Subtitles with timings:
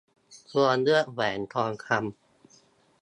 [0.49, 1.95] ควรเลือกแหวนทองคำ